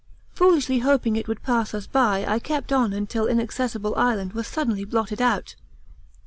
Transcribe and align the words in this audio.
Foolishly 0.33 0.79
hoping 0.79 1.15
it 1.15 1.27
would 1.27 1.43
pass 1.43 1.75
us 1.75 1.85
by 1.85 2.25
I 2.25 2.39
kept 2.39 2.73
on 2.73 2.91
until 2.91 3.27
Inaccessible 3.27 3.93
Island 3.95 4.33
was 4.33 4.47
suddenly 4.47 4.83
blotted 4.83 5.21
out. 5.21 5.53